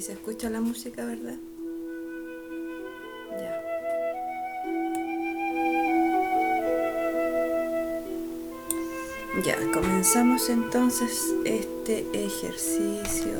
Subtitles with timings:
[0.00, 1.36] Se escucha la música, ¿verdad?
[9.42, 13.32] Ya, comenzamos entonces este ejercicio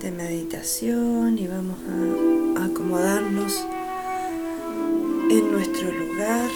[0.00, 1.78] de meditación y vamos
[2.58, 3.66] a acomodarnos
[5.30, 6.50] en nuestro lugar.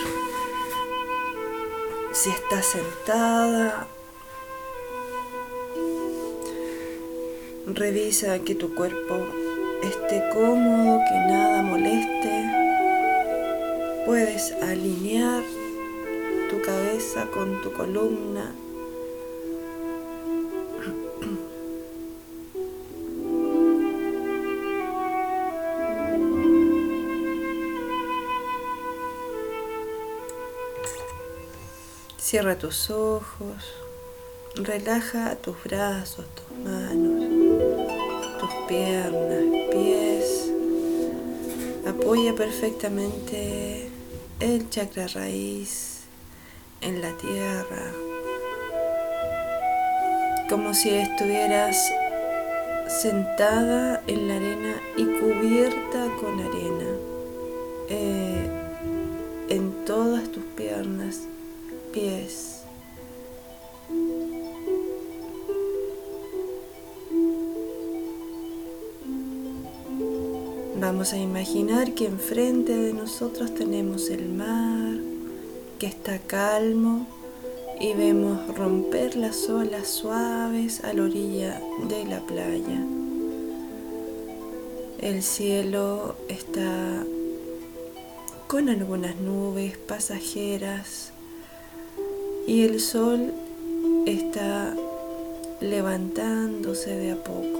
[2.13, 3.89] Si está sentada
[7.75, 9.27] Revisa que tu cuerpo
[9.83, 12.31] esté cómodo, que nada moleste.
[14.07, 15.43] Puedes alinear
[16.49, 18.55] tu cabeza con tu columna.
[32.17, 33.75] Cierra tus ojos,
[34.55, 37.06] relaja tus brazos, tus manos
[38.67, 40.51] piernas, pies.
[41.87, 43.89] Apoya perfectamente
[44.41, 46.01] el chakra raíz
[46.81, 47.93] en la tierra,
[50.49, 51.93] como si estuvieras
[52.89, 56.91] sentada en la arena y cubierta con arena.
[57.89, 58.51] Eh,
[59.49, 61.21] en todas tus piernas,
[61.93, 62.56] pies
[70.89, 74.95] Vamos a imaginar que enfrente de nosotros tenemos el mar,
[75.81, 77.09] que está calmo
[77.81, 82.87] y vemos romper las olas suaves a la orilla de la playa.
[85.01, 87.05] El cielo está
[88.47, 91.11] con algunas nubes pasajeras
[92.47, 93.33] y el sol
[94.07, 94.73] está
[95.61, 97.56] levantándose de a poco.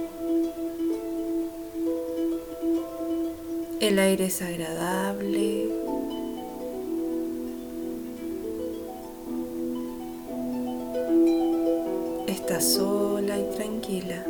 [3.79, 5.69] El aire es agradable.
[12.27, 14.25] Está sola y tranquila.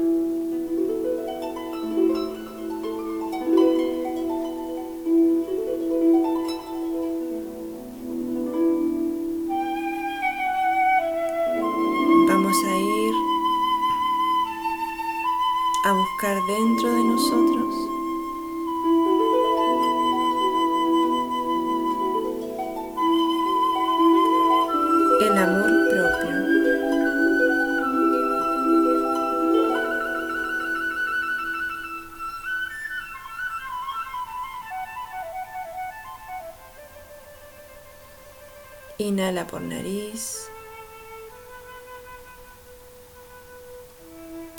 [39.17, 40.47] Inhala por nariz.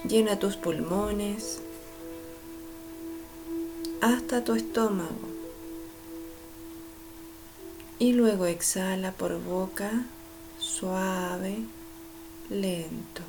[0.03, 1.61] Llena tus pulmones
[4.01, 5.29] hasta tu estómago.
[8.01, 9.93] Y luego exhala por boca
[10.59, 11.59] suave,
[12.51, 13.23] lento.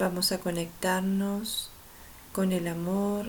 [0.00, 1.68] Vamos a conectarnos
[2.32, 3.26] con el amor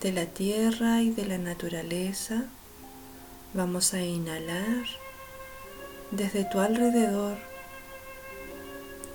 [0.00, 2.44] de la tierra y de la naturaleza.
[3.52, 4.86] Vamos a inhalar
[6.10, 7.36] desde tu alrededor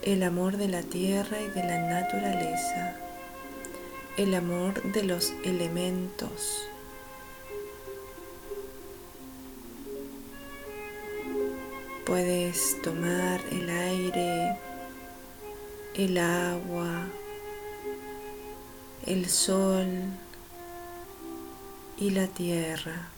[0.03, 2.95] el amor de la tierra y de la naturaleza,
[4.17, 6.67] el amor de los elementos.
[12.05, 14.59] Puedes tomar el aire
[15.95, 17.07] el agua,
[19.05, 19.87] el sol
[21.97, 23.09] y la tierra,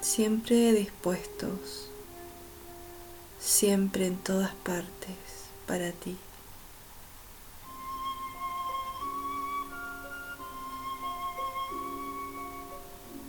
[0.00, 1.88] siempre dispuestos,
[3.38, 5.16] siempre en todas partes
[5.68, 6.16] para ti.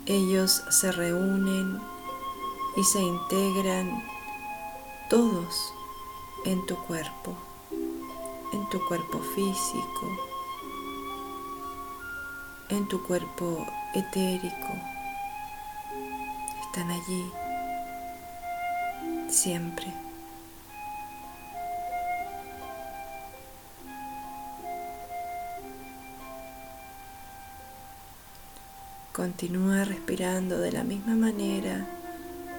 [0.08, 1.80] Ellos se reúnen
[2.78, 4.04] y se integran
[5.10, 5.74] todos
[6.46, 7.36] en tu cuerpo,
[8.54, 10.20] en tu cuerpo físico,
[12.70, 13.66] en tu cuerpo
[13.96, 14.74] etérico.
[16.62, 17.32] Están allí
[19.28, 19.92] siempre.
[29.14, 31.88] Continúa respirando de la misma manera.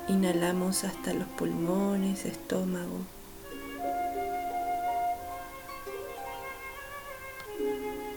[0.08, 3.15] Inhalamos hasta los pulmones, estómago.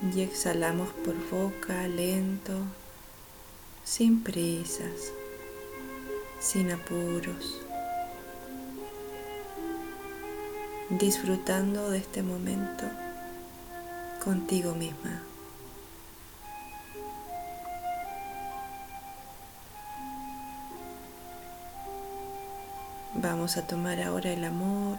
[0.02, 2.54] Y exhalamos por boca lento,
[3.84, 5.12] sin prisas.
[6.40, 7.62] sin apuros,
[10.90, 12.86] disfrutando de este momento
[14.24, 15.22] contigo misma.
[23.16, 24.98] Vamos a tomar ahora el amor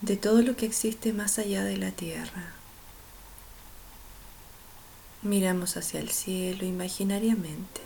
[0.00, 2.54] de todo lo que existe más allá de la tierra.
[5.22, 7.82] Miramos hacia el cielo imaginariamente.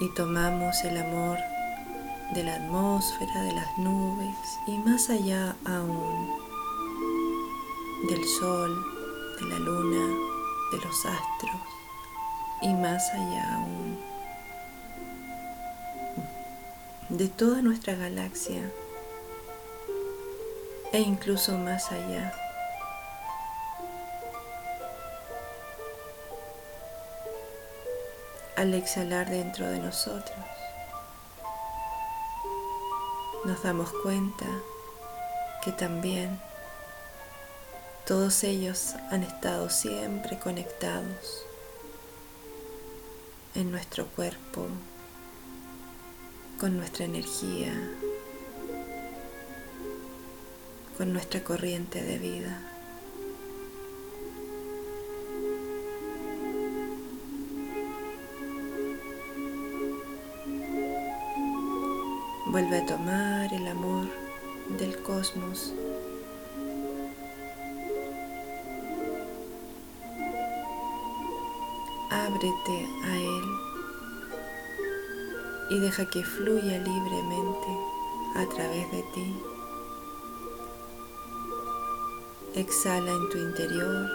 [0.00, 1.38] Y tomamos el amor
[2.34, 4.36] de la atmósfera, de las nubes
[4.66, 6.30] y más allá aún
[8.08, 8.84] del sol,
[9.38, 10.18] de la luna,
[10.72, 11.62] de los astros
[12.62, 14.11] y más allá aún
[17.12, 18.72] de toda nuestra galaxia
[20.94, 22.34] e incluso más allá.
[28.56, 30.38] Al exhalar dentro de nosotros,
[33.44, 34.46] nos damos cuenta
[35.62, 36.40] que también
[38.06, 41.44] todos ellos han estado siempre conectados
[43.54, 44.66] en nuestro cuerpo,
[46.62, 47.72] con nuestra energía,
[50.96, 52.56] con nuestra corriente de vida.
[62.46, 64.06] Vuelve a tomar el amor
[64.78, 65.74] del cosmos.
[72.08, 73.71] Ábrete a él
[75.72, 77.66] y deja que fluya libremente
[78.36, 79.42] a través de ti.
[82.54, 84.10] Exhala en tu interior.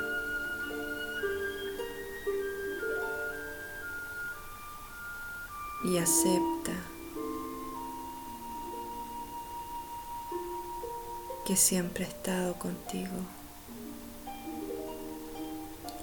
[5.83, 6.73] Y acepta
[11.45, 13.17] que siempre ha estado contigo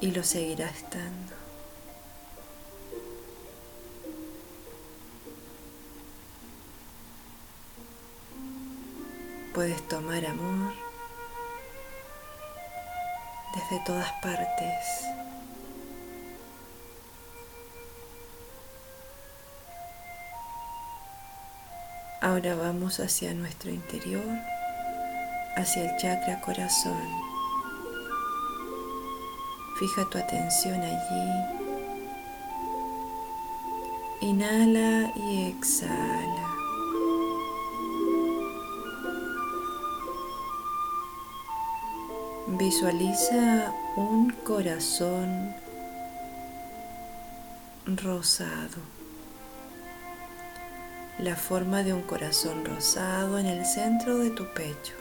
[0.01, 1.44] y lo seguirá estando.
[9.55, 10.75] Puedes tomar amor
[13.55, 15.07] desde todas partes.
[22.21, 24.25] Ahora vamos hacia nuestro interior,
[25.57, 27.07] hacia el chakra corazón.
[29.79, 31.31] Fija tu atención allí.
[34.21, 36.54] Inhala y exhala.
[42.57, 45.57] Visualiza un corazón
[47.85, 48.79] rosado.
[51.19, 54.95] La forma de un corazón rosado en el centro de tu pecho.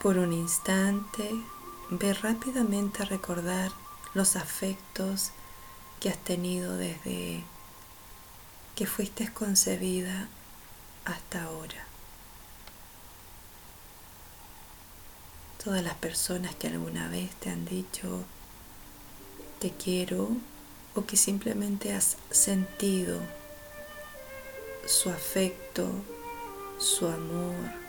[0.00, 1.42] Por un instante
[1.90, 3.72] Ve rápidamente a recordar
[4.12, 5.30] los afectos
[6.00, 7.42] que has tenido desde
[8.74, 10.28] que fuiste concebida
[11.06, 11.86] hasta ahora.
[15.64, 18.22] Todas las personas que alguna vez te han dicho
[19.58, 20.28] te quiero
[20.94, 23.18] o que simplemente has sentido
[24.86, 25.90] su afecto,
[26.78, 27.87] su amor,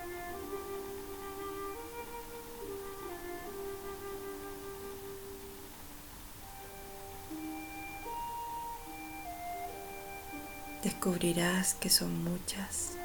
[10.83, 12.95] descubrirás que son muchas.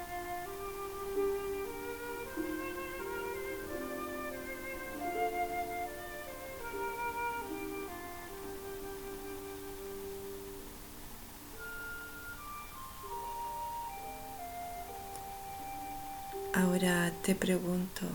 [16.53, 18.05] Ahora te pregunto,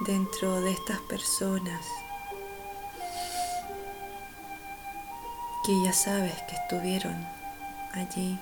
[0.00, 1.86] dentro de estas personas,
[5.70, 7.14] que ya sabes que estuvieron
[7.92, 8.36] allí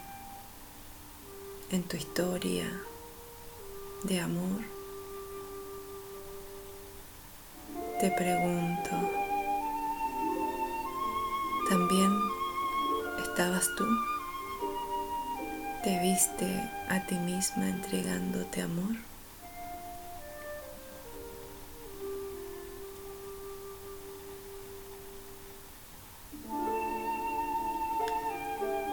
[1.71, 2.65] en tu historia
[4.05, 4.63] de amor,
[8.01, 8.91] te pregunto,
[11.69, 12.11] ¿también
[13.21, 13.85] estabas tú?
[15.85, 16.47] ¿Te viste
[16.89, 19.08] a ti misma entregándote amor?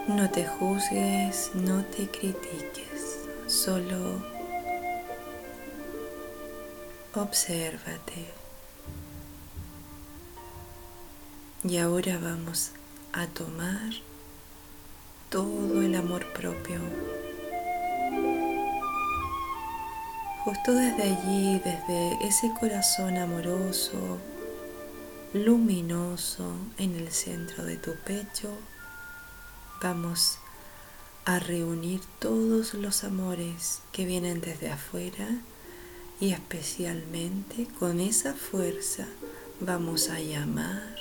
[0.08, 4.22] No te juzgues, no te critiques, solo
[7.16, 8.28] obsérvate.
[11.64, 12.72] Y ahora vamos
[13.14, 13.94] a tomar
[15.32, 16.80] todo el amor propio.
[20.44, 24.20] Justo desde allí, desde ese corazón amoroso,
[25.34, 28.56] luminoso en el centro de tu pecho,
[29.82, 30.38] vamos
[31.26, 35.28] a reunir todos los amores que vienen desde afuera
[36.20, 39.08] y especialmente con esa fuerza
[39.60, 40.96] vamos a llamar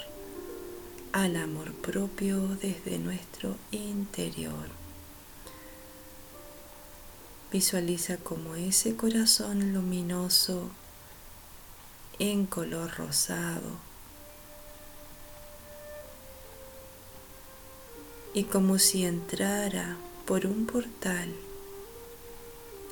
[1.12, 4.68] al amor propio desde nuestro interior.
[7.52, 10.70] Visualiza como ese corazón luminoso
[12.18, 13.93] en color rosado
[18.34, 21.32] y como si entrara por un portal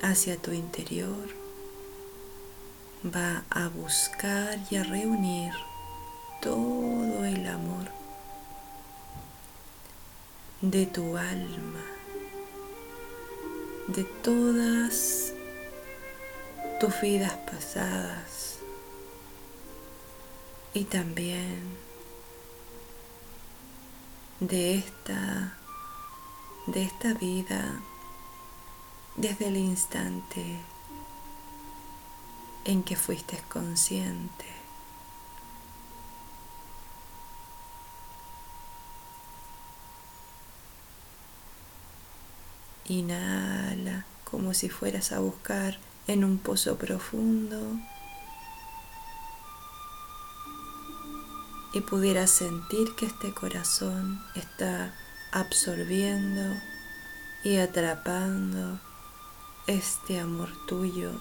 [0.00, 1.28] hacia tu interior,
[3.04, 5.52] va a buscar y a reunir
[6.40, 7.88] todo el amor
[10.61, 11.84] de tu alma,
[13.88, 15.32] de todas
[16.78, 18.58] tus vidas pasadas
[20.72, 21.61] y también
[24.49, 25.56] de esta
[26.66, 27.80] de esta vida
[29.16, 30.58] desde el instante
[32.64, 34.46] en que fuiste consciente.
[42.88, 47.78] Inhala como si fueras a buscar en un pozo profundo
[51.73, 54.95] y pudieras sentir que este corazón está
[55.33, 56.55] absorbiendo
[57.45, 58.79] y atrapando
[59.67, 61.12] este amor tuyo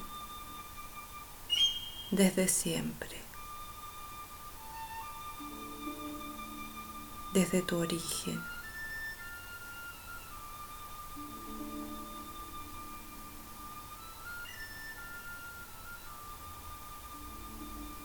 [2.11, 3.21] desde siempre,
[7.33, 8.50] desde tu origen.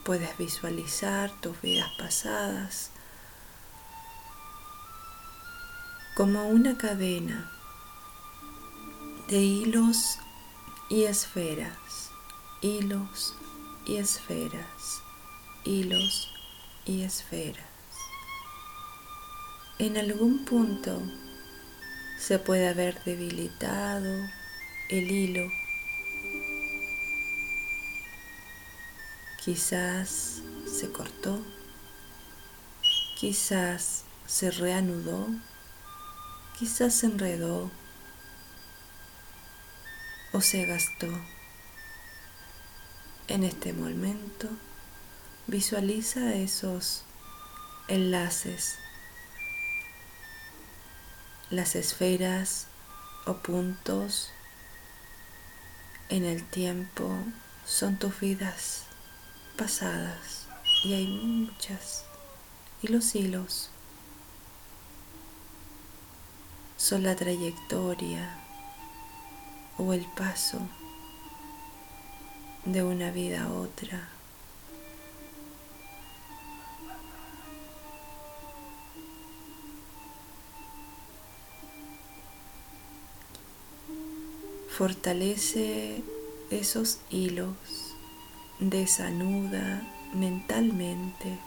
[0.06, 2.92] Puedes visualizar tus vidas pasadas
[6.14, 7.50] como una cadena
[9.26, 10.20] de hilos
[10.88, 12.12] y esferas,
[12.62, 13.34] hilos
[13.84, 15.02] y esferas,
[15.64, 16.32] hilos
[16.84, 17.66] y esferas.
[19.80, 21.02] En algún punto
[22.16, 24.24] se puede haber debilitado
[24.88, 25.50] el hilo
[29.46, 31.40] Quizás se cortó,
[33.16, 35.28] quizás se reanudó,
[36.58, 37.70] quizás se enredó.
[40.32, 41.06] O se gastó.
[43.28, 44.48] En este momento
[45.46, 47.04] visualiza esos
[47.86, 48.78] enlaces,
[51.50, 52.66] las esferas
[53.26, 54.32] o puntos
[56.08, 57.16] en el tiempo
[57.64, 58.85] son tus vidas
[59.56, 60.46] pasadas
[60.84, 62.04] y hay muchas.
[62.82, 63.70] Y los hilos
[66.76, 68.38] son la trayectoria
[69.78, 70.60] o el paso
[72.64, 74.08] de una vida a otra.
[84.76, 86.02] Fortalece
[86.50, 87.85] esos hilos
[88.58, 89.82] desanuda
[90.14, 91.38] mentalmente.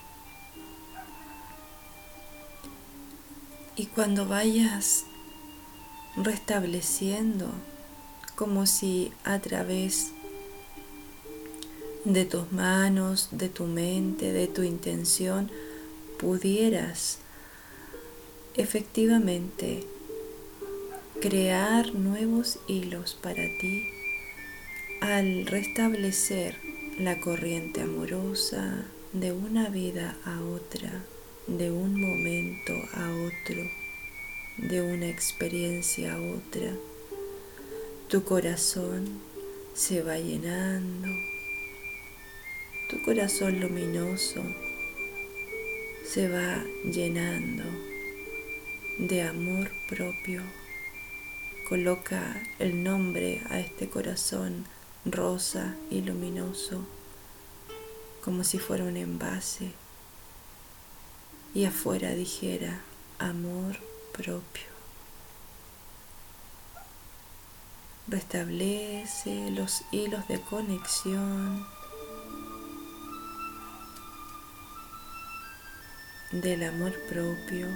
[3.75, 5.05] Y cuando vayas
[6.17, 7.49] restableciendo,
[8.35, 10.11] como si a través
[12.05, 15.51] de tus manos, de tu mente, de tu intención,
[16.17, 17.19] pudieras
[18.55, 19.85] efectivamente
[21.21, 23.83] crear nuevos hilos para ti
[25.01, 26.68] al restablecer
[26.99, 30.91] la corriente amorosa de una vida a otra,
[31.47, 33.63] de un momento a otro,
[34.57, 36.73] de una experiencia a otra.
[38.09, 39.21] Tu corazón
[39.73, 41.07] se va llenando,
[42.89, 44.43] tu corazón luminoso
[46.03, 47.63] se va llenando
[48.97, 50.43] de amor propio.
[51.69, 54.65] Coloca el nombre a este corazón
[55.05, 56.85] rosa y luminoso,
[58.23, 59.71] como si fuera un envase,
[61.53, 62.81] y afuera dijera
[63.19, 63.77] amor
[64.13, 64.69] propio,
[68.09, 71.63] Restablece los hilos de conexión
[76.31, 77.67] del amor propio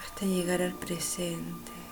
[0.00, 1.85] hasta llegar al presente.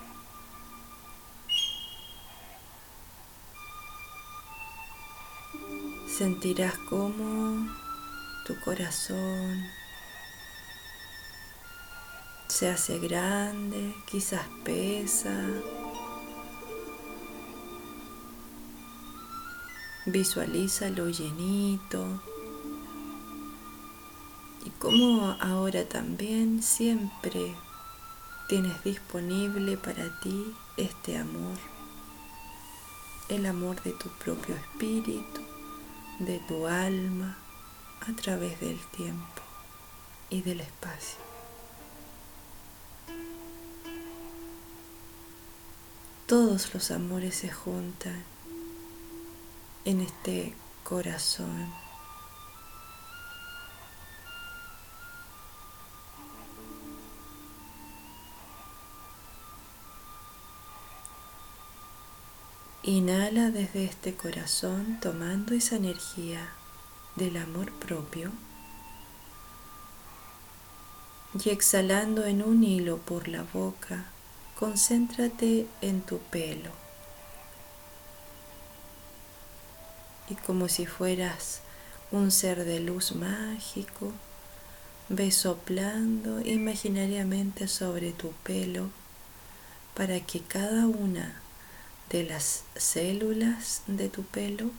[6.16, 7.68] Sentirás como
[8.46, 9.64] tu corazón
[12.54, 15.34] se hace grande, quizás pesa.
[20.06, 22.22] Visualiza lo llenito.
[24.64, 27.56] Y como ahora también siempre
[28.48, 31.58] tienes disponible para ti este amor.
[33.28, 35.40] El amor de tu propio espíritu,
[36.18, 37.36] de tu alma,
[38.08, 39.42] a través del tiempo
[40.30, 41.18] y del espacio.
[46.26, 48.24] Todos los amores se juntan
[49.84, 51.83] en este corazón.
[62.86, 66.50] Inhala desde este corazón tomando esa energía
[67.16, 68.30] del amor propio
[71.42, 74.04] y exhalando en un hilo por la boca
[74.58, 76.72] concéntrate en tu pelo.
[80.28, 81.62] Y como si fueras
[82.12, 84.12] un ser de luz mágico,
[85.08, 88.90] ve soplando imaginariamente sobre tu pelo
[89.94, 91.40] para que cada una
[92.10, 94.70] de las células de tu pelo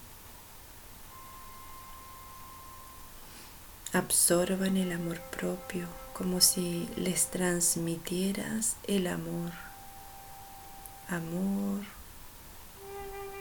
[3.93, 9.51] absorban el amor propio como si les transmitieras el amor
[11.09, 11.81] amor,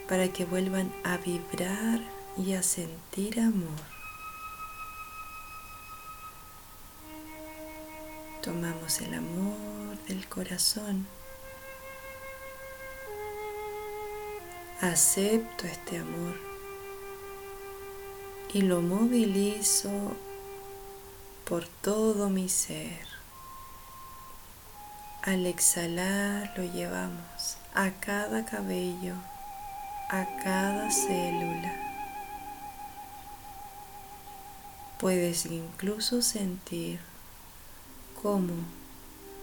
[0.09, 2.01] para que vuelvan a vibrar
[2.37, 3.94] y a sentir amor.
[8.42, 11.07] Tomamos el amor del corazón.
[14.80, 16.34] Acepto este amor
[18.52, 20.16] y lo movilizo
[21.44, 23.06] por todo mi ser.
[25.22, 29.14] Al exhalar lo llevamos a cada cabello,
[30.10, 31.72] a cada célula.
[34.98, 36.98] Puedes incluso sentir
[38.20, 38.54] cómo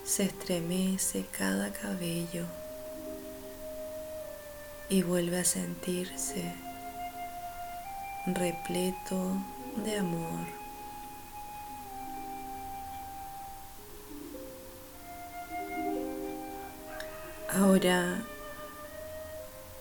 [0.04, 2.48] se estremece cada cabello
[4.92, 6.54] y vuelve a sentirse
[8.28, 9.38] repleto
[9.86, 10.46] de amor.
[17.54, 18.22] Ahora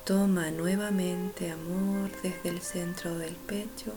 [0.05, 3.93] toma nuevamente amor desde el centro del pecho,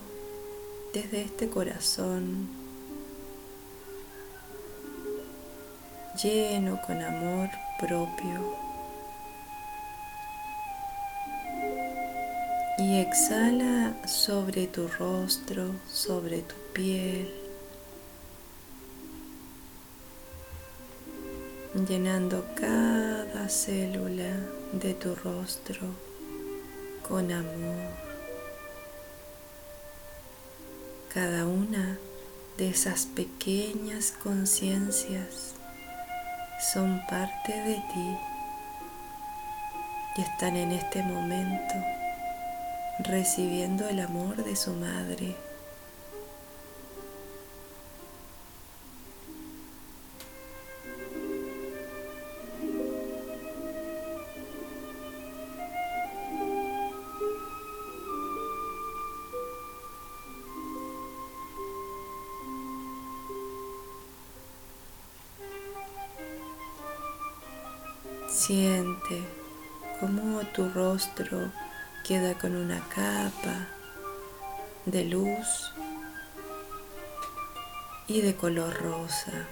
[0.95, 2.49] desde este corazón
[6.23, 7.49] lleno con amor
[7.80, 8.72] propio.
[12.77, 17.43] Y exhala sobre tu rostro, sobre tu piel.
[21.73, 24.38] llenando cada célula
[24.73, 25.88] de tu rostro
[27.07, 27.89] con amor.
[31.12, 31.97] Cada una
[32.57, 35.55] de esas pequeñas conciencias
[36.73, 38.17] son parte de ti
[40.15, 41.73] y están en este momento
[42.99, 45.36] recibiendo el amor de su madre.
[68.29, 69.23] Siente
[69.99, 71.49] cómo tu rostro
[72.03, 73.67] queda con una capa
[74.85, 75.71] de luz
[78.07, 79.47] y de color rosa.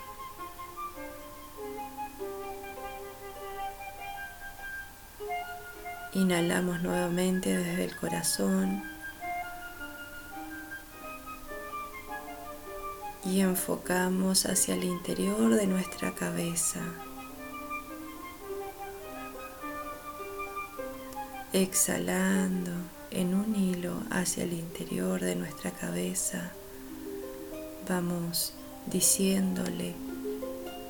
[6.14, 8.84] Inhalamos nuevamente desde el corazón
[13.24, 16.82] y enfocamos hacia el interior de nuestra cabeza.
[21.54, 22.72] Exhalando
[23.12, 26.54] en un hilo hacia el interior de nuestra cabeza,
[27.90, 28.54] vamos
[28.86, 29.94] diciéndole,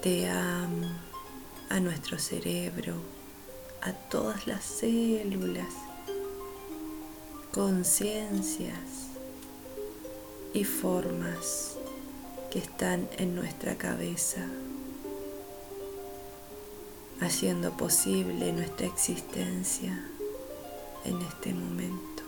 [0.04, 0.88] te amo
[1.70, 2.94] a nuestro cerebro,
[3.82, 5.74] a todas las células,
[7.52, 8.78] conciencias
[10.54, 11.78] y formas
[12.52, 14.46] que están en nuestra cabeza,
[17.20, 20.06] haciendo posible nuestra existencia
[21.06, 22.24] en este momento.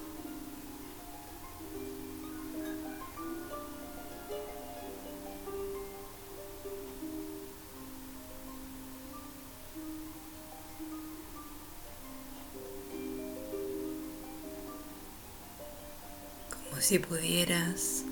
[16.69, 18.03] Como si pudieras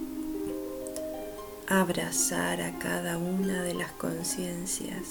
[1.67, 5.07] abrazar a cada una de las conciencias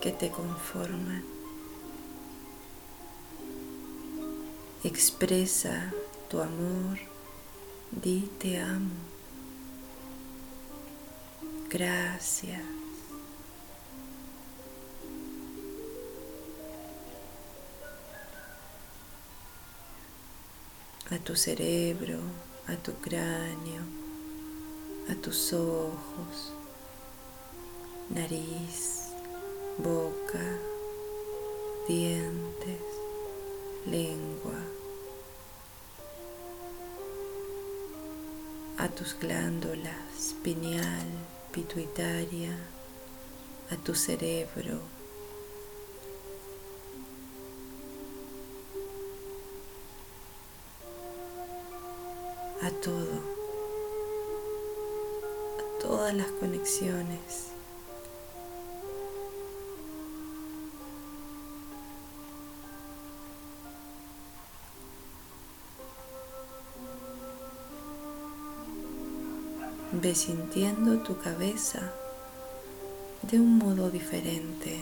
[0.00, 1.39] que te conforman.
[4.82, 5.92] Expresa
[6.28, 6.98] tu amor,
[7.90, 8.94] di te amo.
[11.68, 12.62] Gracias.
[21.10, 22.18] A tu cerebro,
[22.68, 24.00] a tu cráneo
[25.10, 26.52] a tus ojos,
[28.10, 29.08] nariz,
[29.78, 30.44] boca,
[31.88, 32.89] dientes,
[33.86, 34.58] lengua,
[38.78, 41.06] a tus glándulas pineal,
[41.52, 42.56] pituitaria,
[43.70, 44.80] a tu cerebro.
[52.62, 53.40] a todo
[55.80, 57.49] todas las conexiones.
[70.02, 71.92] Ve sintiendo tu cabeza
[73.20, 74.80] de un modo diferente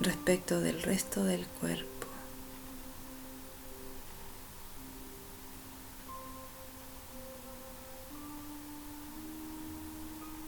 [0.00, 2.06] respecto del resto del cuerpo.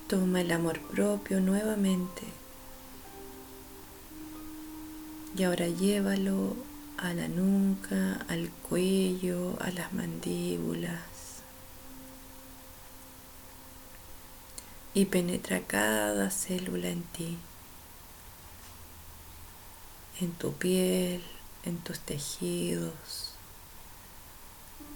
[0.08, 2.22] Toma el amor propio nuevamente
[5.36, 6.56] y ahora llévalo
[6.96, 11.09] a la nuca, al cuello, a las mandíbulas
[14.92, 17.38] y penetra cada célula en ti,
[20.20, 21.22] en tu piel,
[21.64, 23.34] en tus tejidos,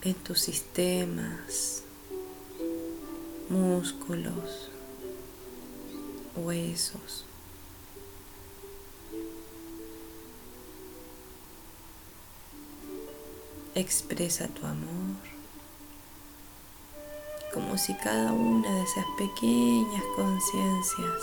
[0.02, 1.85] en tus sistemas,
[3.48, 4.70] músculos
[6.35, 7.24] huesos.
[13.76, 15.43] Expresa tu amor
[17.55, 21.23] como si cada una de esas pequeñas conciencias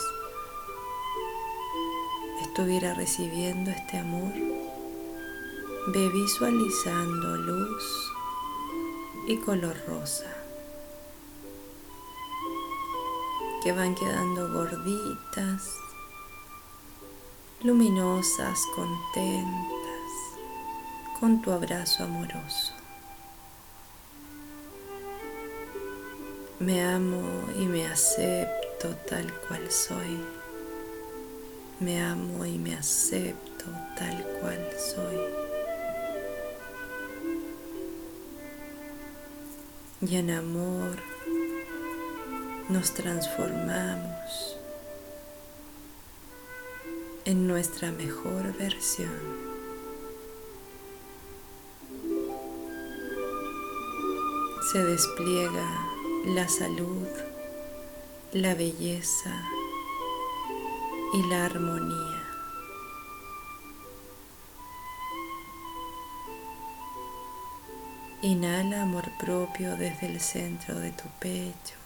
[2.42, 4.34] estuviera recibiendo este amor.
[5.94, 8.12] Ve visualizando luz
[9.28, 10.42] y color rosa.
[13.62, 15.76] que van quedando gorditas,
[17.62, 20.12] luminosas, contentas,
[21.20, 22.81] con tu abrazo amoroso.
[26.62, 27.24] Me amo
[27.58, 30.20] y me acepto tal cual soy.
[31.80, 33.66] Me amo y me acepto
[33.98, 35.18] tal cual soy.
[40.08, 40.98] Y en amor
[42.70, 44.56] nos transformamos
[47.26, 49.10] en nuestra mejor versión.
[54.72, 55.91] Se despliega
[56.26, 57.08] la salud,
[58.34, 59.42] la belleza
[61.14, 62.24] y la armonía.
[68.22, 71.82] Inhala amor propio desde el centro de tu pecho.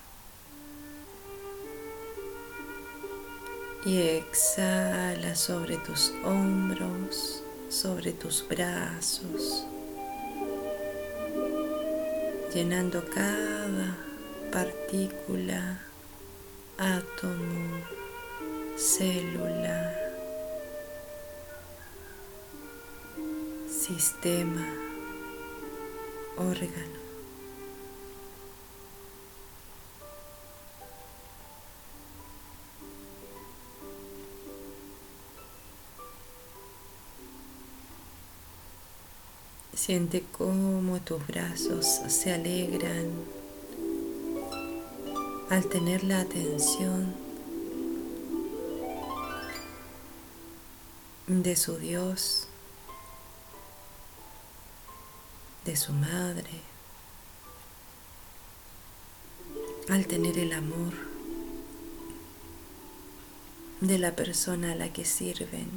[3.85, 9.63] y exhala sobre tus hombros, sobre tus brazos,
[12.51, 13.95] llenando cada
[14.55, 15.81] partícula,
[16.77, 17.83] átomo,
[18.77, 19.93] célula,
[23.67, 24.65] sistema,
[26.37, 27.03] órgano.
[39.73, 43.34] Siente cómo tus brazos se alegran
[45.49, 47.13] al tener la atención
[51.27, 52.47] de su Dios,
[55.65, 56.49] de su madre,
[59.89, 60.93] al tener el amor
[63.81, 65.69] de la persona a la que sirven,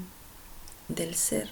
[0.88, 1.50] del ser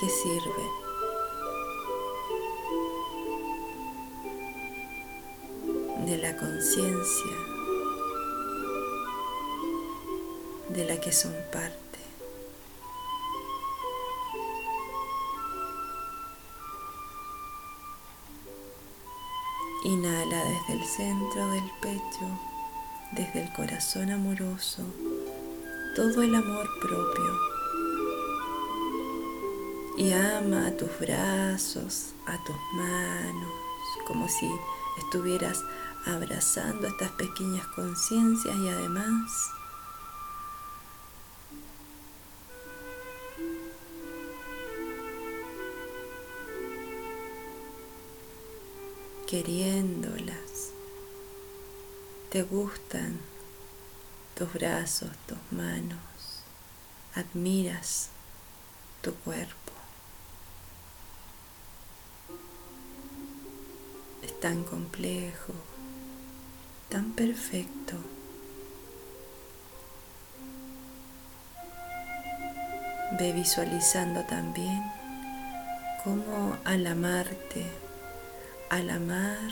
[0.00, 0.85] que sirve.
[6.06, 7.36] De la conciencia
[10.68, 11.98] de la que son parte.
[19.84, 22.26] Inhala desde el centro del pecho,
[23.10, 24.84] desde el corazón amoroso,
[25.96, 27.32] todo el amor propio.
[29.98, 33.52] Y ama a tus brazos, a tus manos,
[34.06, 34.48] como si
[34.98, 35.62] estuvieras
[36.06, 39.50] abrazando estas pequeñas conciencias y además
[49.26, 50.70] queriéndolas.
[52.30, 53.18] Te gustan
[54.34, 55.98] tus brazos, tus manos.
[57.14, 58.10] Admiras
[59.02, 59.72] tu cuerpo.
[64.22, 65.54] Es tan complejo,
[66.88, 67.94] tan perfecto.
[73.18, 74.82] Ve visualizando también
[76.04, 77.66] cómo al amarte
[78.70, 79.50] al amar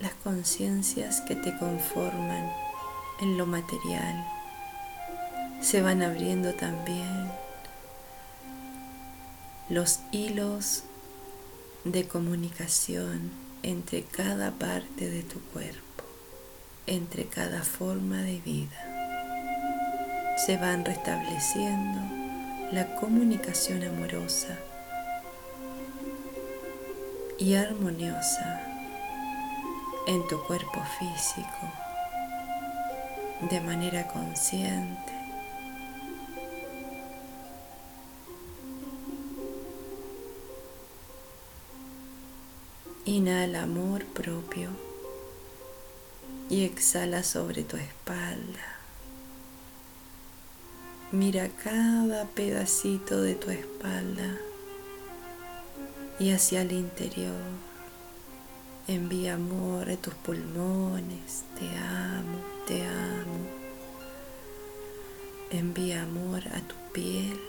[0.00, 2.52] las conciencias que te conforman
[3.20, 4.24] en lo material,
[5.60, 7.30] se van abriendo también
[9.68, 10.84] los hilos
[11.84, 13.30] de comunicación
[13.62, 16.04] entre cada parte de tu cuerpo,
[16.88, 20.36] entre cada forma de vida.
[20.38, 22.00] Se van restableciendo
[22.72, 24.58] la comunicación amorosa
[27.38, 28.62] y armoniosa
[30.06, 31.72] en tu cuerpo físico
[33.50, 35.12] de manera consciente.
[43.04, 44.87] Inhala amor propio
[46.50, 48.78] y exhala sobre tu espalda.
[51.12, 54.38] Mira cada pedacito de tu espalda
[56.18, 57.32] y hacia el interior.
[58.86, 63.46] Envía amor a tus pulmones, te amo, te amo.
[65.50, 67.40] Envía amor a tu piel,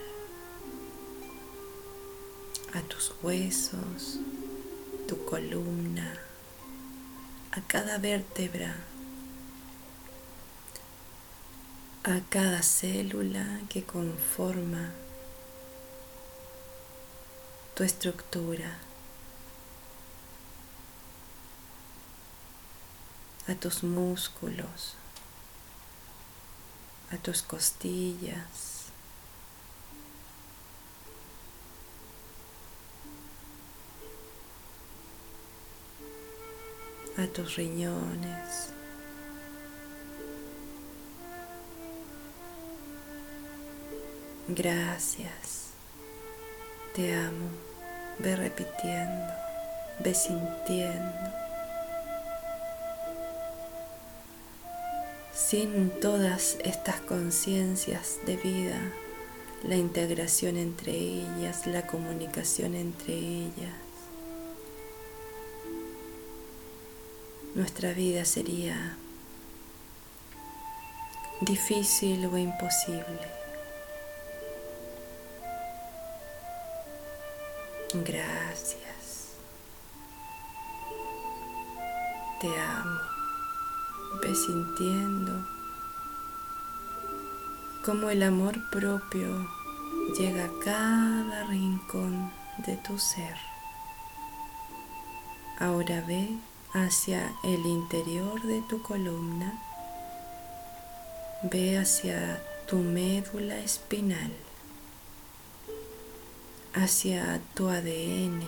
[2.73, 4.19] a tus huesos,
[5.07, 6.17] tu columna,
[7.59, 8.73] a cada vértebra,
[12.05, 14.93] a cada célula que conforma
[17.75, 18.77] tu estructura,
[23.45, 24.95] a tus músculos,
[27.11, 28.78] a tus costillas.
[37.19, 38.69] A tus riñones.
[44.47, 45.71] Gracias.
[46.95, 47.49] Te amo.
[48.19, 49.33] Ve repitiendo,
[49.99, 51.13] ve sintiendo.
[55.33, 58.79] Sin todas estas conciencias de vida,
[59.63, 63.73] la integración entre ellas, la comunicación entre ellas,
[67.55, 68.97] nuestra vida sería
[71.41, 73.27] difícil o imposible.
[77.93, 79.33] Gracias.
[82.39, 82.99] Te amo.
[84.21, 85.45] Ve sintiendo
[87.85, 89.47] cómo el amor propio
[90.17, 92.31] llega a cada rincón
[92.65, 93.35] de tu ser.
[95.59, 96.37] Ahora ve
[96.73, 99.61] hacia el interior de tu columna.
[101.43, 104.31] Ve hacia tu médula espinal
[106.73, 108.41] hacia tu ADN.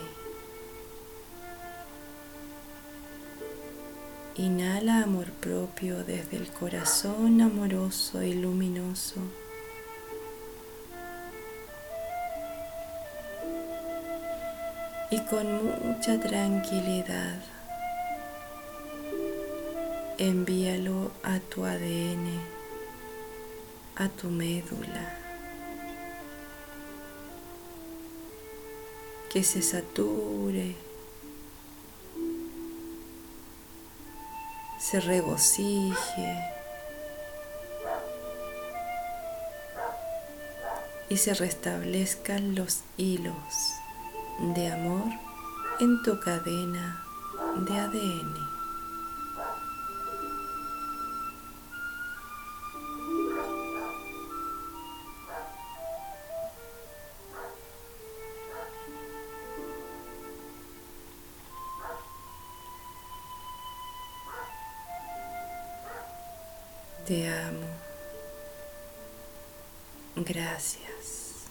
[4.35, 9.19] Inhala amor propio desde el corazón amoroso y luminoso.
[15.09, 17.39] Y con mucha tranquilidad
[20.17, 22.27] envíalo a tu ADN,
[23.95, 25.17] a tu médula.
[29.31, 30.75] Que se sature,
[34.79, 36.51] se regocije
[41.09, 43.73] y se restablezcan los hilos
[44.55, 45.11] de amor
[45.79, 47.03] en tu cadena
[47.57, 48.50] de ADN.
[67.11, 67.67] Te amo.
[70.15, 71.49] Gracias.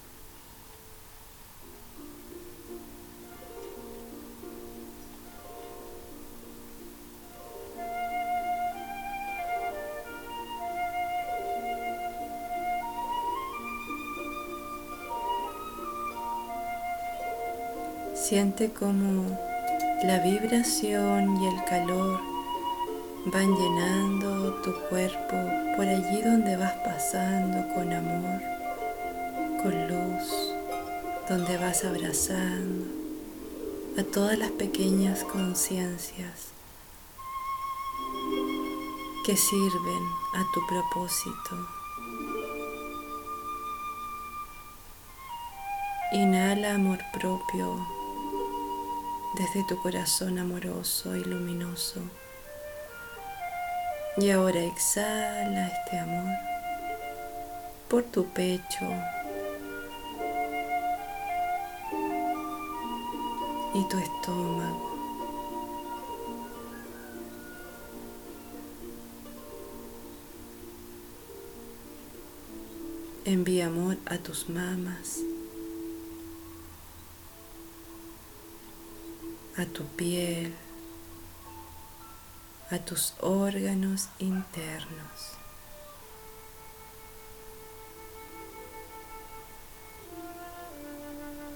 [18.15, 19.37] Siente como
[20.01, 22.30] la vibración y el calor
[23.25, 25.35] van llenando tu cuerpo
[25.75, 28.41] por allí donde vas pasando con amor,
[29.61, 30.55] con luz,
[31.29, 32.85] donde vas abrazando
[33.99, 36.47] a todas las pequeñas conciencias
[39.23, 40.03] que sirven
[40.33, 41.67] a tu propósito.
[46.13, 47.87] Inhala amor propio
[49.35, 52.01] desde tu corazón amoroso y luminoso.
[54.21, 56.37] Y ahora exhala este amor
[57.89, 58.85] por tu pecho
[63.73, 64.91] y tu estómago.
[73.25, 75.21] Envía amor a tus mamas,
[79.57, 80.53] a tu piel
[82.71, 85.37] a tus órganos internos.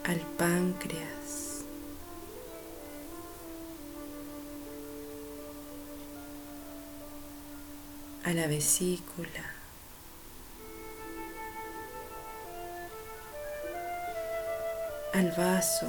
[0.08, 1.64] al páncreas,
[8.24, 9.30] a la vesícula,
[15.14, 15.88] al vaso,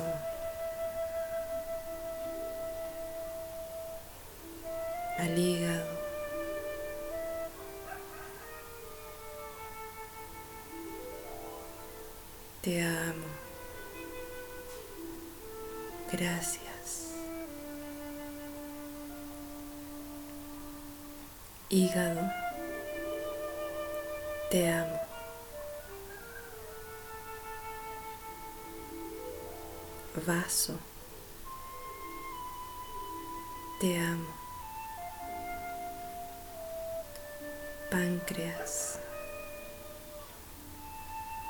[5.18, 5.96] al hígado.
[12.62, 13.26] Te amo.
[16.12, 17.12] Gracias.
[21.68, 22.20] Hígado.
[24.50, 25.00] Te amo.
[30.26, 30.78] Vaso.
[33.80, 34.45] Te amo.
[37.96, 38.98] Páncreas.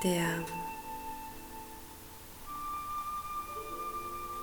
[0.00, 0.46] Te amo.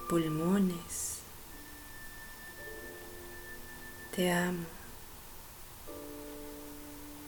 [0.10, 1.20] Pulmones.
[4.14, 4.66] Te amo.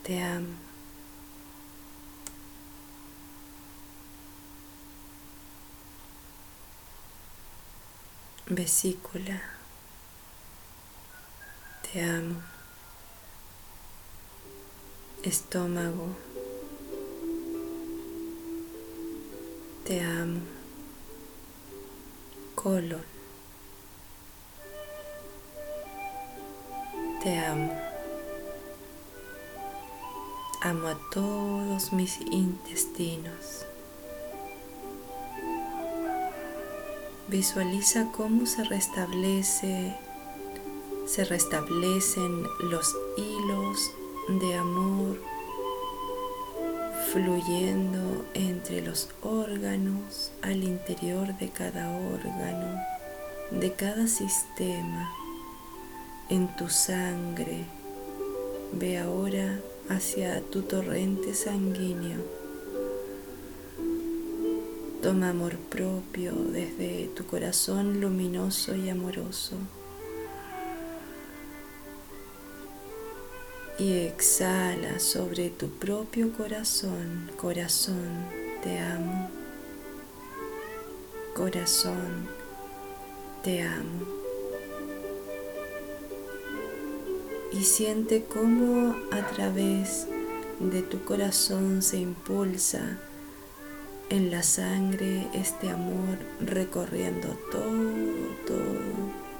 [0.04, 0.56] Te amo.
[8.48, 9.42] Vesícula.
[11.82, 12.55] Te amo
[15.30, 16.08] estómago.
[19.86, 20.42] Te amo.
[22.56, 23.02] Colon.
[27.24, 27.74] Te amo.
[30.62, 33.66] Amo a todos mis intestinos.
[37.28, 39.95] Visualiza cómo se restablece,
[41.08, 43.91] se restablecen los hilos
[44.28, 45.21] de amor
[47.11, 52.82] fluyendo entre los órganos al interior de cada órgano,
[53.51, 55.11] de cada sistema,
[56.30, 57.65] en tu sangre.
[58.73, 59.59] Ve ahora
[59.89, 62.19] hacia tu torrente sanguíneo.
[65.03, 69.55] Toma amor propio desde tu corazón luminoso y amoroso.
[73.78, 77.30] Y exhala sobre tu propio corazón.
[77.38, 78.26] Corazón,
[78.63, 79.30] te amo.
[81.34, 82.28] Corazón,
[83.43, 84.05] te amo.
[87.51, 90.07] Y siente cómo a través
[90.59, 92.97] de tu corazón se impulsa
[94.09, 97.65] en la sangre este amor recorriendo todo,
[98.45, 98.80] todo,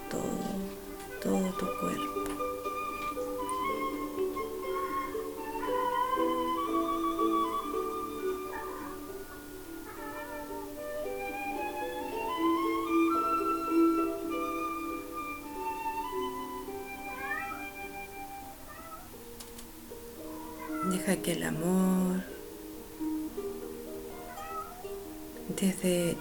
[0.10, 2.25] todo, todo tu cuerpo.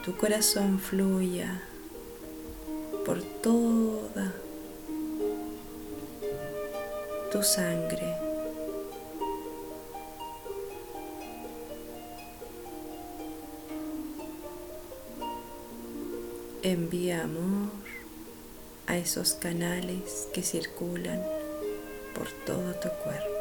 [0.05, 1.63] Tu corazón fluya
[3.07, 4.35] por toda
[7.33, 8.15] tu sangre.
[16.63, 17.71] Envía amor
[18.87, 21.23] a esos canales que circulan
[22.15, 23.34] por todo tu cuerpo.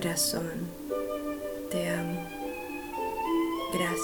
[0.00, 0.66] Corazón,
[1.70, 2.26] te amo.
[3.74, 4.00] Gracias.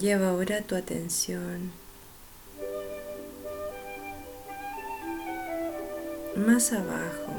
[0.00, 1.70] Lleva ahora tu atención
[6.34, 7.32] más abajo,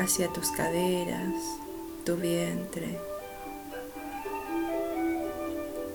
[0.00, 1.30] hacia tus caderas,
[2.04, 3.13] tu vientre.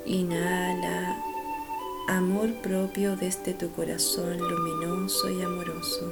[0.10, 1.24] Inhala
[2.08, 6.12] amor propio desde tu corazón luminoso y amoroso.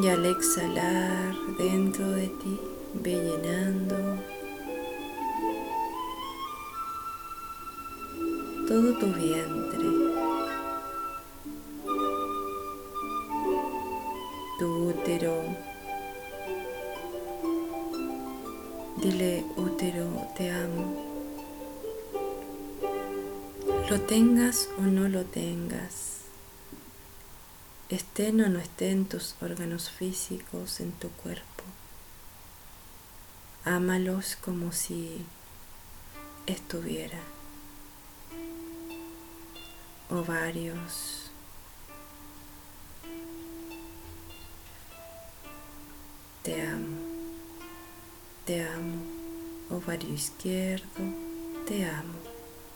[0.00, 2.60] Y al exhalar dentro de ti,
[3.02, 4.22] ve llenando
[8.68, 9.95] todo tu vientre,
[24.78, 26.20] o no lo tengas,
[27.88, 31.64] estén o no estén tus órganos físicos en tu cuerpo.
[33.64, 35.26] Ámalos como si
[36.46, 37.20] estuviera.
[40.08, 41.30] Ovarios.
[46.42, 46.96] Te amo.
[48.44, 49.02] Te amo.
[49.70, 51.02] Ovario izquierdo.
[51.66, 52.18] Te amo.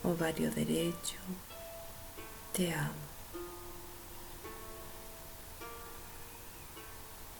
[0.02, 1.18] Ovario derecho.
[2.52, 2.92] Te amo.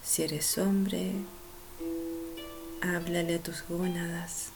[0.02, 1.12] Si eres hombre,
[2.80, 4.50] háblale a tus gónadas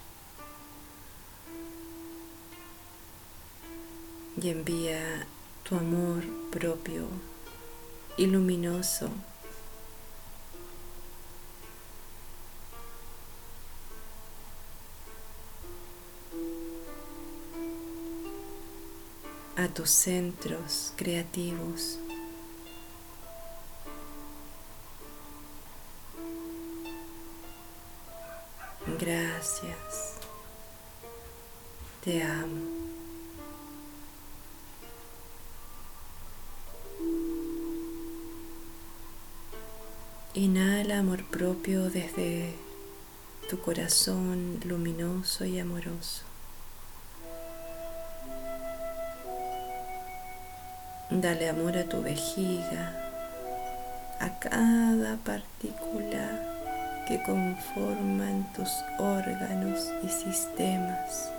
[4.40, 5.26] y envía
[5.62, 7.07] tu amor propio
[8.16, 9.11] y luminoso
[19.64, 21.98] a tus centros creativos.
[29.00, 30.18] Gracias.
[32.04, 32.62] Te amo.
[40.34, 42.54] Inhala amor propio desde
[43.48, 46.34] tu corazón luminoso y amoroso.
[51.14, 52.92] Dale amor a tu vejiga,
[54.18, 56.26] a cada partícula
[57.06, 61.30] que conforman tus órganos y sistemas.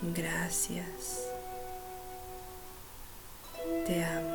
[0.00, 1.28] Gracias.
[3.86, 4.31] Te amo.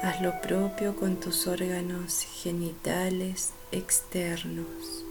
[0.00, 5.04] Haz lo propio con tus órganos genitales externos.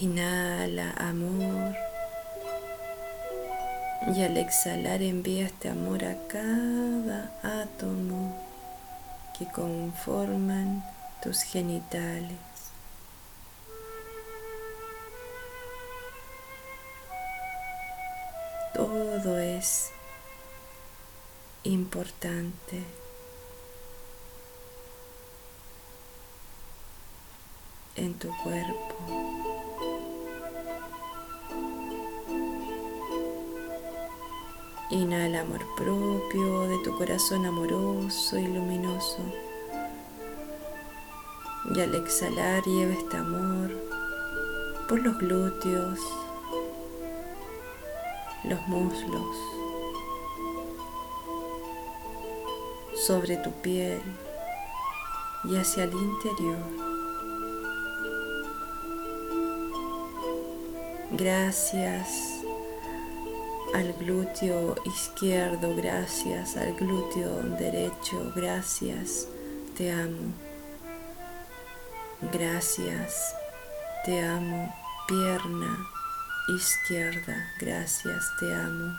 [0.00, 1.74] Inhala amor
[4.16, 8.34] y al exhalar envía este amor a cada átomo
[9.38, 10.82] que conforman
[11.22, 12.47] tus genitales.
[19.58, 19.90] Es
[21.64, 22.84] importante.
[27.98, 28.96] en tu cuerpo.
[34.90, 39.18] Inhala amor propio de tu corazón amoroso y luminoso.
[41.74, 43.70] Y al exhalar lleva este amor
[44.88, 45.98] por los glúteos,
[48.48, 49.36] los muslos,
[53.06, 54.00] sobre tu piel
[55.44, 56.58] y hacia el interior.
[61.12, 62.42] Gracias
[63.74, 69.28] al glúteo izquierdo, gracias, al glúteo derecho, gracias,
[69.76, 70.32] te amo.
[72.32, 73.34] Gracias,
[74.04, 74.74] te amo,
[75.06, 75.97] pierna
[76.48, 78.98] izquierda, gracias, te amo,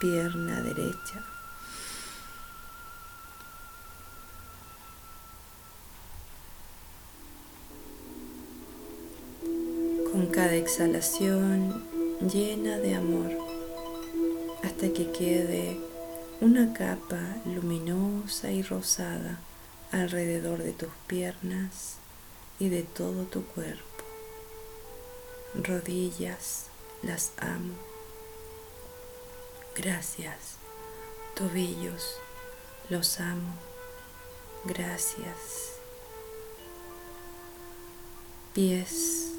[0.00, 1.22] pierna derecha.
[10.10, 11.84] Con cada exhalación
[12.20, 13.30] llena de amor
[14.64, 15.78] hasta que quede
[16.40, 19.38] una capa luminosa y rosada
[19.92, 21.96] alrededor de tus piernas
[22.58, 23.89] y de todo tu cuerpo.
[25.54, 26.66] Rodillas,
[27.02, 27.74] las amo.
[29.74, 30.58] Gracias.
[31.34, 32.16] Tobillos,
[32.88, 33.54] los amo.
[34.64, 35.80] Gracias.
[38.54, 39.32] Pies,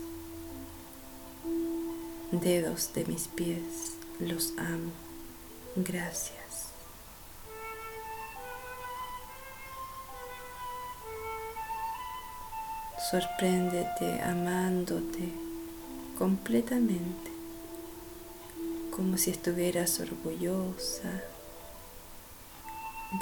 [2.32, 4.92] dedos de mis pies, los amo.
[5.78, 6.72] Gracias.
[13.10, 15.51] Sorpréndete amándote
[16.22, 17.32] completamente,
[18.96, 21.10] como si estuvieras orgullosa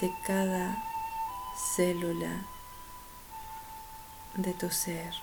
[0.02, 0.84] de cada
[1.78, 2.45] célula
[4.36, 5.14] de tu ser.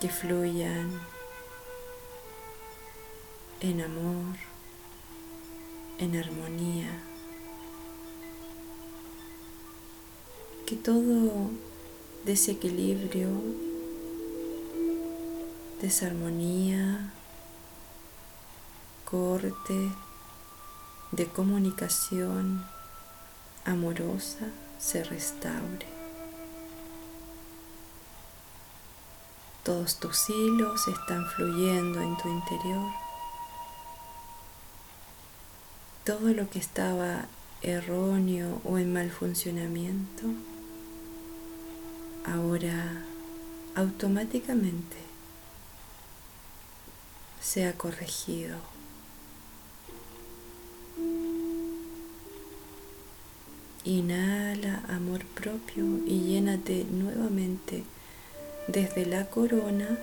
[0.00, 1.00] Que fluyan
[3.60, 4.34] en amor,
[6.00, 7.00] en armonía.
[10.66, 11.67] Que todo
[12.24, 13.28] desequilibrio,
[15.80, 17.12] desarmonía,
[19.04, 19.90] corte
[21.12, 22.64] de comunicación
[23.64, 24.48] amorosa
[24.78, 25.86] se restaure.
[29.64, 33.08] Todos tus hilos están fluyendo en tu interior
[36.08, 37.26] todo lo que estaba
[37.60, 40.22] erróneo o en mal funcionamiento,
[42.32, 43.04] ahora
[43.74, 44.96] automáticamente
[47.40, 48.56] se ha corregido.
[53.84, 57.84] Inhala amor propio y llénate nuevamente
[58.66, 59.98] desde la corona.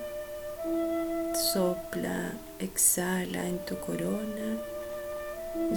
[1.52, 4.58] Sopla, exhala en tu corona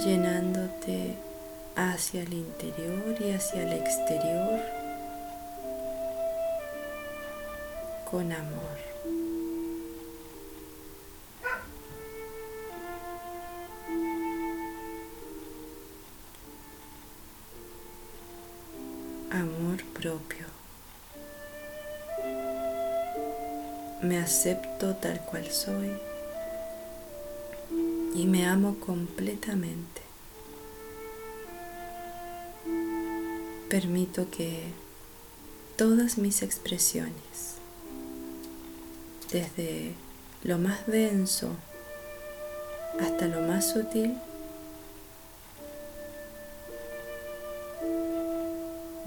[0.04, 1.16] llenándote
[1.76, 4.79] hacia el interior y hacia el exterior
[8.10, 8.78] con amor.
[19.30, 20.46] Amor propio.
[24.02, 25.92] Me acepto tal cual soy
[28.14, 30.00] y me amo completamente.
[33.68, 34.64] Permito que
[35.76, 37.59] todas mis expresiones,
[39.32, 39.94] desde
[40.42, 41.50] lo más denso
[43.00, 44.16] hasta lo más sutil,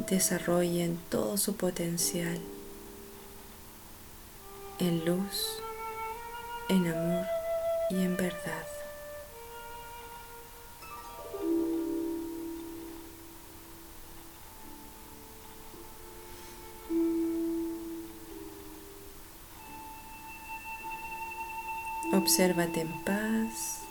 [0.09, 2.39] desarrollen todo su potencial
[4.79, 5.59] en luz,
[6.69, 7.25] en amor
[7.89, 8.82] y en verdad.
[22.23, 23.81] Obsérvate en paz.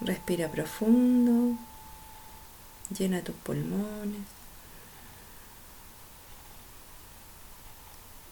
[0.00, 1.58] Respira profundo.
[2.96, 4.22] Llena tus pulmones.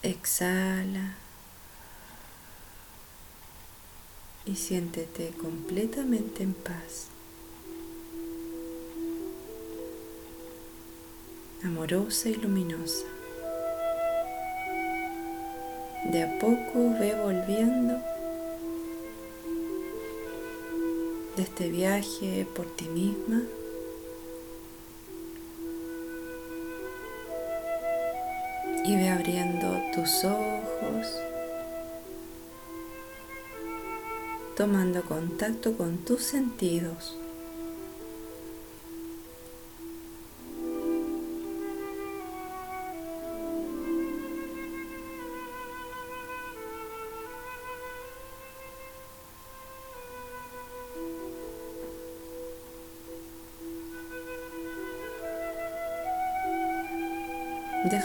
[0.01, 1.13] Exhala.
[4.43, 7.09] Y siéntete completamente en paz.
[11.63, 13.05] Amorosa y luminosa.
[16.11, 17.95] De a poco ve volviendo
[21.35, 23.41] de este viaje por ti misma
[28.85, 31.07] y ve abriendo tus ojos,
[34.55, 37.17] tomando contacto con tus sentidos.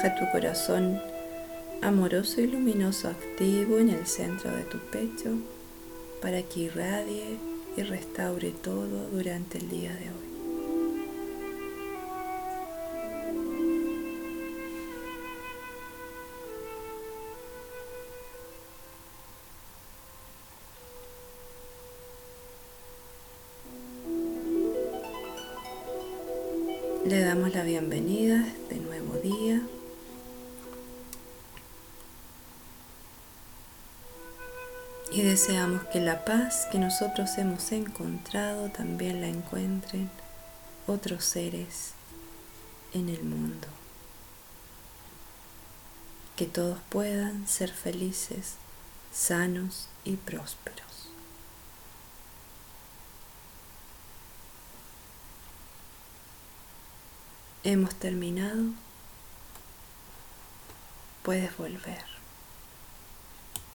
[0.03, 1.01] Deja tu corazón
[1.81, 5.39] amoroso y luminoso activo en el centro de tu pecho
[6.21, 7.39] para que irradie
[7.77, 10.33] y restaure todo durante el día de hoy.
[27.07, 28.45] Le damos la bienvenida
[35.23, 40.11] Y deseamos que la paz que nosotros hemos encontrado también la encuentren
[40.89, 41.93] otros seres
[42.93, 43.69] en el mundo.
[46.35, 48.55] Que todos puedan ser felices,
[49.13, 51.09] sanos y prósperos.
[57.63, 58.73] Hemos terminado.
[61.23, 62.12] Puedes volver.